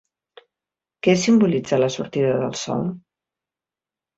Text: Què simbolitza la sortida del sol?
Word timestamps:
Què 1.07 1.13
simbolitza 1.25 1.81
la 1.81 1.91
sortida 1.97 2.33
del 2.41 2.59
sol? 2.63 2.85